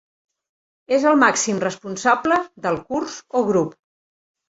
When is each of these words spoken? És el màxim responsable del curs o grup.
És 0.97 1.05
el 1.11 1.19
màxim 1.25 1.61
responsable 1.65 2.41
del 2.67 2.83
curs 2.91 3.23
o 3.43 3.47
grup. 3.55 3.81